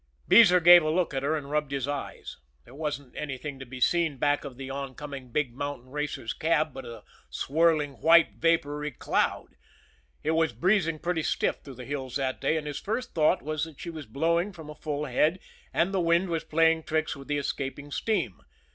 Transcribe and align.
Beezer 0.27 0.59
gave 0.59 0.81
a 0.81 0.89
look 0.89 1.13
at 1.13 1.21
her 1.21 1.37
and 1.37 1.51
rubbed 1.51 1.71
his 1.71 1.87
eyes. 1.87 2.37
There 2.65 2.73
wasn't 2.73 3.15
anything 3.15 3.59
to 3.59 3.67
be 3.67 3.79
seen 3.79 4.17
back 4.17 4.43
of 4.43 4.57
the 4.57 4.71
oncoming 4.71 5.31
big 5.31 5.53
mountain 5.53 5.91
racer's 5.91 6.33
cab 6.33 6.73
but 6.73 6.85
a 6.85 7.03
swirling, 7.29 8.01
white, 8.01 8.37
vapory 8.39 8.89
cloud. 8.89 9.49
It 10.23 10.31
was 10.31 10.53
breezing 10.53 10.97
pretty 10.97 11.21
stiff 11.21 11.57
through 11.57 11.75
the 11.75 11.85
hills 11.85 12.15
that 12.15 12.41
day, 12.41 12.57
and 12.57 12.65
his 12.65 12.79
first 12.79 13.13
thought 13.13 13.43
was 13.43 13.63
that 13.65 13.79
she 13.79 13.91
was 13.91 14.07
blowing 14.07 14.53
from 14.53 14.71
a 14.71 14.75
full 14.75 15.05
head, 15.05 15.39
and 15.71 15.93
the 15.93 16.01
wind 16.01 16.29
was 16.29 16.43
playing 16.43 16.81
tricks 16.81 17.15
with 17.15 17.27
the 17.27 17.37
escaping 17.37 17.91
steam. 17.91 18.41